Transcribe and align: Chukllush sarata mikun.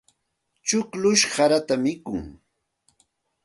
Chukllush 0.67 1.25
sarata 1.35 1.75
mikun. 1.83 2.23